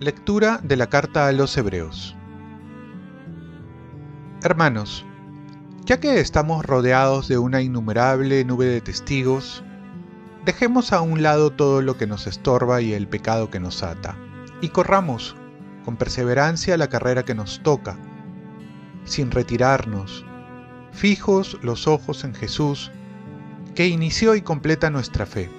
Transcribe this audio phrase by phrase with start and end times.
[0.00, 2.14] Lectura de la carta a los Hebreos.
[4.42, 5.06] Hermanos,
[5.86, 9.64] ya que estamos rodeados de una innumerable nube de testigos,
[10.44, 14.16] dejemos a un lado todo lo que nos estorba y el pecado que nos ata,
[14.60, 15.36] y corramos
[15.86, 17.96] con perseverancia la carrera que nos toca,
[19.04, 20.24] sin retirarnos,
[20.92, 22.90] fijos los ojos en Jesús,
[23.74, 25.50] que inició y completa nuestra fe,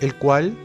[0.00, 0.56] el cual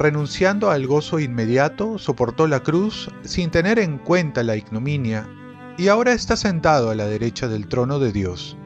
[0.00, 5.28] renunciando al gozo inmediato, soportó la cruz sin tener en cuenta la ignominia,
[5.76, 8.56] y ahora está sentado a la derecha del trono de Dios.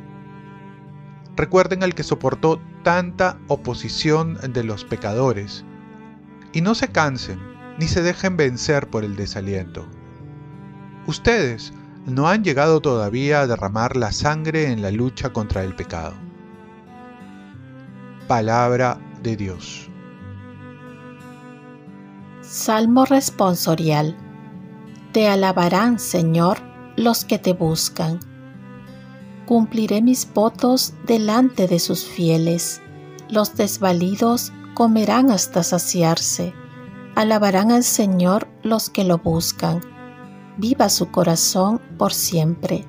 [1.34, 5.64] Recuerden al que soportó tanta oposición de los pecadores,
[6.52, 7.40] y no se cansen
[7.80, 9.88] ni se dejen vencer por el desaliento.
[11.08, 11.72] Ustedes
[12.06, 16.14] no han llegado todavía a derramar la sangre en la lucha contra el pecado.
[18.28, 19.88] Palabra de Dios.
[22.42, 24.16] Salmo responsorial.
[25.12, 26.58] Te alabarán, Señor,
[26.96, 28.20] los que te buscan.
[29.46, 32.82] Cumpliré mis votos delante de sus fieles.
[33.28, 36.54] Los desvalidos comerán hasta saciarse.
[37.14, 39.93] Alabarán al Señor los que lo buscan.
[40.56, 42.84] Viva su corazón por siempre.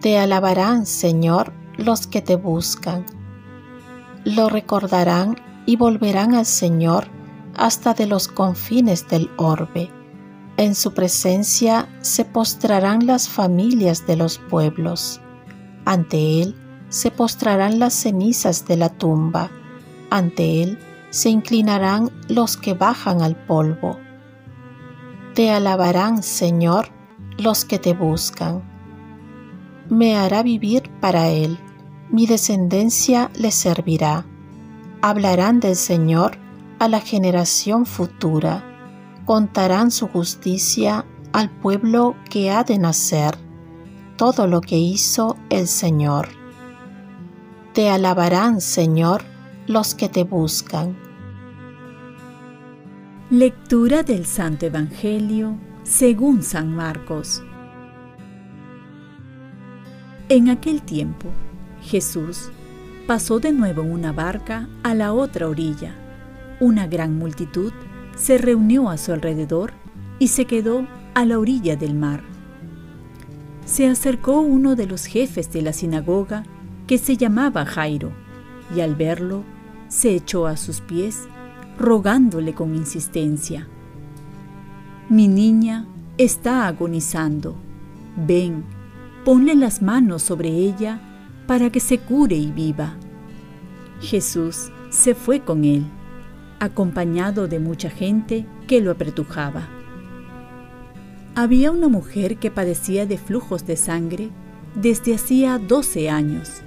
[0.00, 3.06] Te alabarán, Señor, los que te buscan.
[4.24, 5.36] Lo recordarán
[5.66, 7.08] y volverán al Señor
[7.56, 9.90] hasta de los confines del orbe.
[10.56, 15.20] En su presencia se postrarán las familias de los pueblos.
[15.84, 16.54] Ante Él
[16.90, 19.50] se postrarán las cenizas de la tumba.
[20.10, 20.78] Ante Él
[21.10, 23.98] se inclinarán los que bajan al polvo.
[25.34, 26.90] Te alabarán, Señor,
[27.38, 28.62] los que te buscan.
[29.90, 31.58] Me hará vivir para Él,
[32.08, 34.26] mi descendencia le servirá.
[35.02, 36.38] Hablarán del Señor
[36.78, 38.62] a la generación futura.
[39.24, 43.36] Contarán su justicia al pueblo que ha de nacer,
[44.16, 46.28] todo lo que hizo el Señor.
[47.72, 49.24] Te alabarán, Señor,
[49.66, 50.96] los que te buscan.
[53.30, 57.42] Lectura del Santo Evangelio según San Marcos.
[60.28, 61.28] En aquel tiempo,
[61.82, 62.50] Jesús
[63.06, 65.94] pasó de nuevo una barca a la otra orilla
[66.60, 67.72] una gran multitud
[68.16, 69.72] se reunió a su alrededor
[70.18, 72.22] y se quedó a la orilla del mar.
[73.66, 76.44] Se acercó uno de los jefes de la sinagoga
[76.86, 78.12] que se llamaba Jairo,
[78.74, 79.42] y al verlo
[79.88, 81.28] se echó a sus pies,
[81.78, 83.68] rogándole con insistencia.
[85.08, 85.86] Mi niña
[86.18, 87.56] está agonizando.
[88.16, 88.64] Ven,
[89.24, 91.00] ponle las manos sobre ella
[91.46, 92.94] para que se cure y viva.
[94.00, 95.84] Jesús se fue con él
[96.64, 99.68] acompañado de mucha gente que lo apretujaba.
[101.34, 104.30] Había una mujer que padecía de flujos de sangre
[104.74, 106.62] desde hacía 12 años.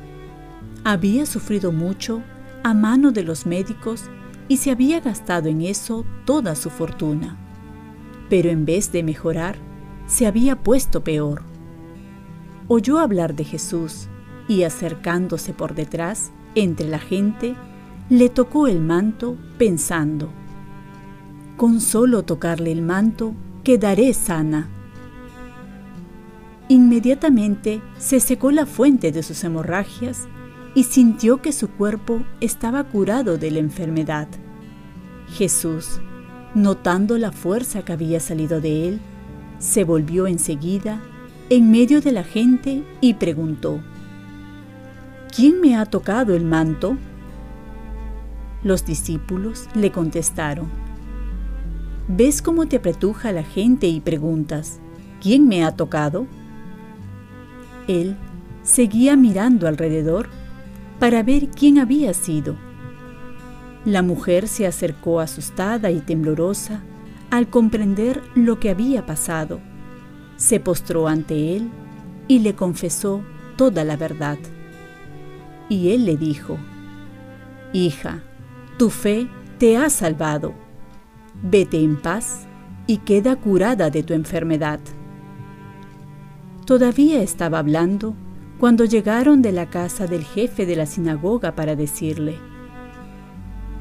[0.84, 2.22] Había sufrido mucho
[2.64, 4.04] a mano de los médicos
[4.48, 7.38] y se había gastado en eso toda su fortuna.
[8.30, 9.58] Pero en vez de mejorar,
[10.06, 11.44] se había puesto peor.
[12.68, 14.08] Oyó hablar de Jesús
[14.48, 17.56] y acercándose por detrás, entre la gente,
[18.10, 20.30] le tocó el manto pensando,
[21.58, 24.70] con solo tocarle el manto quedaré sana.
[26.70, 30.28] Inmediatamente se secó la fuente de sus hemorragias
[30.78, 34.28] y sintió que su cuerpo estaba curado de la enfermedad.
[35.28, 36.00] Jesús,
[36.54, 39.00] notando la fuerza que había salido de él,
[39.58, 41.02] se volvió enseguida
[41.50, 43.82] en medio de la gente y preguntó,
[45.36, 46.96] ¿Quién me ha tocado el manto?
[48.62, 50.68] Los discípulos le contestaron,
[52.08, 54.78] ¿ves cómo te apretuja la gente y preguntas,
[55.22, 56.28] ¿quién me ha tocado?
[57.88, 58.16] Él
[58.62, 60.37] seguía mirando alrededor
[61.00, 62.56] para ver quién había sido.
[63.86, 66.84] La mujer se acercó asustada y temblorosa
[67.30, 69.60] al comprender lo que había pasado.
[70.36, 71.70] Se postró ante él
[72.28, 73.22] y le confesó
[73.56, 74.38] toda la verdad.
[75.70, 76.58] Y él le dijo,
[77.74, 78.24] Hija,
[78.78, 79.28] tu fe
[79.58, 80.54] te ha salvado.
[81.42, 82.48] Vete en paz
[82.88, 84.80] y queda curada de tu enfermedad.
[86.66, 88.16] Todavía estaba hablando
[88.60, 92.40] cuando llegaron de la casa del jefe de la sinagoga para decirle,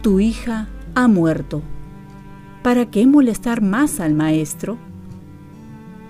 [0.03, 1.63] Tu hija ha muerto.
[2.63, 4.77] ¿Para qué molestar más al maestro?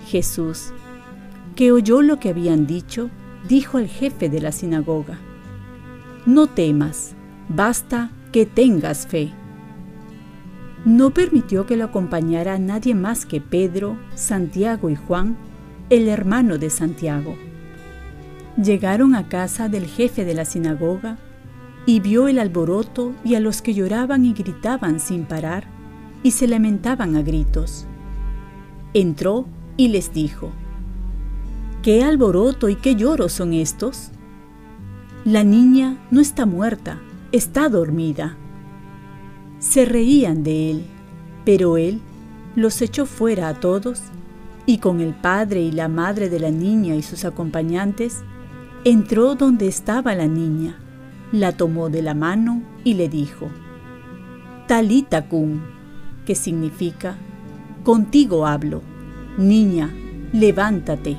[0.07, 0.73] Jesús,
[1.55, 3.09] que oyó lo que habían dicho,
[3.47, 5.17] dijo al jefe de la sinagoga,
[6.25, 7.15] No temas,
[7.47, 9.31] basta que tengas fe.
[10.83, 15.37] No permitió que lo acompañara nadie más que Pedro, Santiago y Juan,
[15.89, 17.35] el hermano de Santiago.
[18.61, 21.17] Llegaron a casa del jefe de la sinagoga
[21.85, 25.65] y vio el alboroto y a los que lloraban y gritaban sin parar
[26.23, 27.85] y se lamentaban a gritos.
[28.93, 29.45] Entró
[29.77, 30.51] y les dijo,
[31.83, 34.09] ¿Qué alboroto y qué lloros son estos?
[35.23, 36.99] La niña no está muerta,
[37.31, 38.37] está dormida.
[39.59, 40.85] Se reían de él,
[41.45, 42.01] pero él
[42.55, 44.01] los echó fuera a todos
[44.65, 48.23] y con el padre y la madre de la niña y sus acompañantes,
[48.89, 50.77] entró donde estaba la niña,
[51.33, 53.49] la tomó de la mano y le dijo,
[54.65, 55.59] Talita cum,
[56.25, 57.17] que significa,
[57.83, 58.81] contigo hablo,
[59.37, 59.93] niña,
[60.31, 61.17] levántate.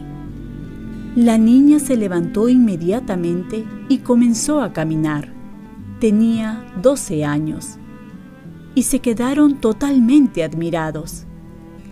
[1.15, 5.29] La niña se levantó inmediatamente y comenzó a caminar.
[6.01, 7.77] Tenía 12 años.
[8.75, 11.25] Y se quedaron totalmente admirados.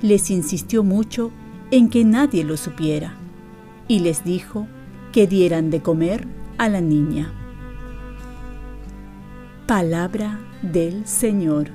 [0.01, 1.33] Les insistió mucho
[1.71, 3.15] en que nadie lo supiera
[3.89, 4.69] y les dijo
[5.17, 6.29] que dieran de comer
[6.59, 7.33] a la niña.
[9.67, 11.69] Palabra del Señor.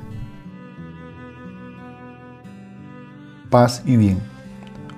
[3.50, 4.20] Paz y bien.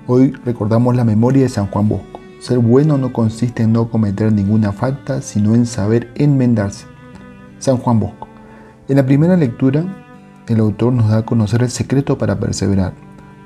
[0.08, 2.20] Hoy recordamos la memoria de San Juan Bosco.
[2.42, 6.86] Ser bueno no consiste en no cometer ninguna falta, sino en saber enmendarse.
[7.60, 8.28] San Juan Bosco.
[8.90, 9.86] En la primera lectura,
[10.50, 12.94] el autor nos da a conocer el secreto para perseverar.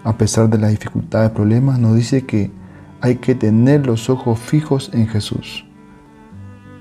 [0.04, 2.50] A pesar de las dificultades y problemas, nos dice que
[3.02, 5.66] hay que tener los ojos fijos en Jesús.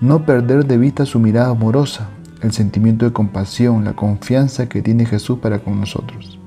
[0.01, 2.09] No perder de vista su mirada amorosa,
[2.43, 6.39] el sentimiento de compasión, la confianza que tiene Jesús para con nosotros.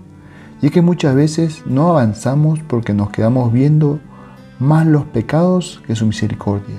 [0.61, 3.99] Y es que muchas veces no avanzamos porque nos quedamos viendo
[4.59, 6.77] más los pecados que su misericordia,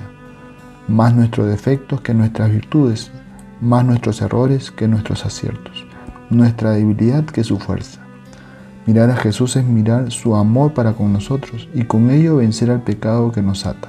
[0.87, 3.11] más nuestros defectos que nuestras virtudes,
[3.59, 5.85] más nuestros errores que nuestros aciertos,
[6.29, 8.00] nuestra debilidad que su fuerza.
[8.91, 12.81] Mirar a Jesús es mirar su amor para con nosotros y con ello vencer al
[12.81, 13.87] pecado que nos ata.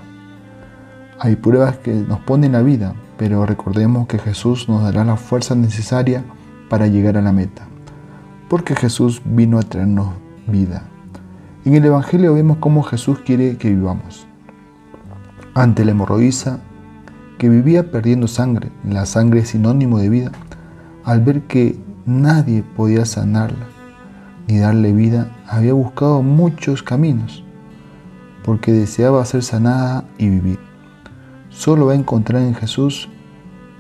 [1.19, 5.57] Hay pruebas que nos ponen la vida, pero recordemos que Jesús nos dará la fuerza
[5.57, 6.23] necesaria
[6.69, 7.67] para llegar a la meta,
[8.49, 10.11] porque Jesús vino a traernos
[10.47, 10.85] vida.
[11.65, 14.29] En el Evangelio vemos cómo Jesús quiere que vivamos.
[15.53, 16.61] Ante la hemorroísa,
[17.39, 20.31] que vivía perdiendo sangre, la sangre es sinónimo de vida,
[21.03, 21.77] al ver que
[22.07, 23.72] nadie podía sanarla
[24.53, 27.43] ni darle vida, había buscado muchos caminos,
[28.45, 30.59] porque deseaba ser sanada y vivir.
[31.49, 33.09] Solo va a encontrar en Jesús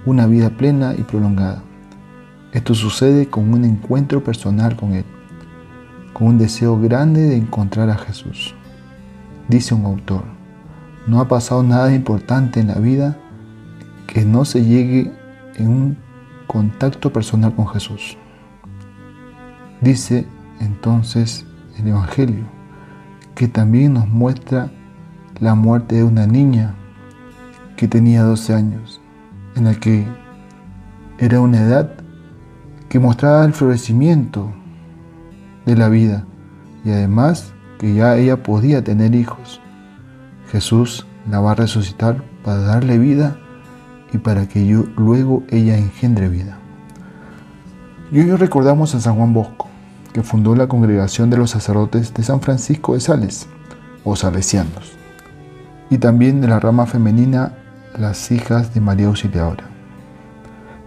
[0.06, 1.62] una vida plena y prolongada.
[2.52, 5.04] Esto sucede con un encuentro personal con Él
[6.12, 8.54] con un deseo grande de encontrar a Jesús.
[9.48, 10.24] Dice un autor,
[11.06, 13.18] no ha pasado nada importante en la vida
[14.06, 15.12] que no se llegue
[15.56, 15.98] en un
[16.46, 18.16] contacto personal con Jesús.
[19.80, 20.26] Dice
[20.62, 21.44] entonces
[21.78, 22.44] el Evangelio
[23.34, 24.70] que también nos muestra
[25.40, 26.74] la muerte de una niña
[27.76, 29.00] que tenía 12 años,
[29.56, 30.06] en la que
[31.18, 31.94] era una edad
[32.88, 34.52] que mostraba el florecimiento
[35.66, 36.24] de la vida
[36.84, 39.60] y además que ya ella podía tener hijos.
[40.50, 43.38] Jesús la va a resucitar para darle vida
[44.12, 46.58] y para que yo, luego ella engendre vida.
[48.10, 49.61] Y hoy recordamos a San Juan Bosco,
[50.12, 53.46] que fundó la congregación de los sacerdotes de San Francisco de Sales,
[54.04, 54.92] o salesianos,
[55.90, 57.54] y también de la rama femenina
[57.96, 59.64] las hijas de María Auxiliadora.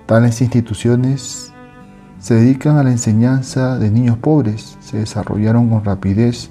[0.05, 1.53] Tales instituciones
[2.19, 6.49] se dedican a la enseñanza de niños pobres, se desarrollaron con rapidez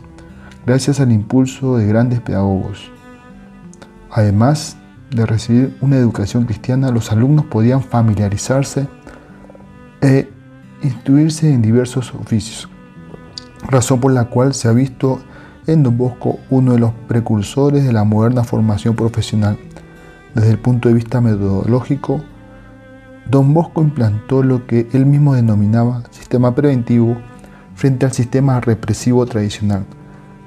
[0.66, 2.90] gracias al impulso de grandes pedagogos.
[4.10, 4.76] Además
[5.10, 8.88] de recibir una educación cristiana, los alumnos podían familiarizarse
[10.00, 10.30] e
[10.84, 12.68] instruirse en diversos oficios,
[13.68, 15.20] razón por la cual se ha visto
[15.66, 19.58] en Don Bosco uno de los precursores de la moderna formación profesional
[20.34, 22.22] desde el punto de vista metodológico
[23.30, 27.16] Don Bosco implantó lo que él mismo denominaba sistema preventivo
[27.74, 29.86] frente al sistema represivo tradicional.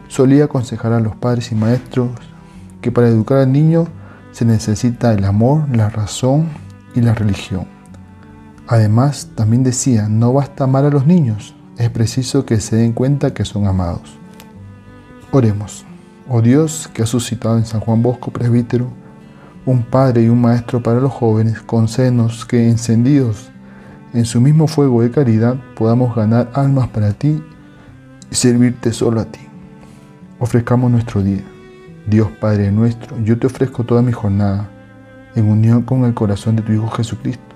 [0.07, 2.09] Solía aconsejar a los padres y maestros
[2.79, 3.87] que para educar al niño
[4.31, 6.47] se necesita el amor, la razón
[6.93, 7.76] y la religión.
[8.67, 13.33] Además, también decía, no basta amar a los niños, es preciso que se den cuenta
[13.33, 14.17] que son amados.
[15.31, 15.85] Oremos.
[16.29, 18.87] Oh Dios, que has suscitado en San Juan Bosco, presbítero,
[19.65, 23.49] un padre y un maestro para los jóvenes, con senos que encendidos
[24.13, 27.43] en su mismo fuego de caridad podamos ganar almas para ti
[28.31, 29.41] y servirte solo a ti.
[30.39, 31.43] Ofrezcamos nuestro día.
[32.07, 34.69] Dios Padre nuestro, yo te ofrezco toda mi jornada
[35.35, 37.55] en unión con el corazón de tu Hijo Jesucristo,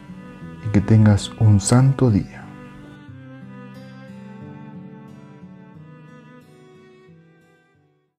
[0.65, 2.40] y que tengas un santo día.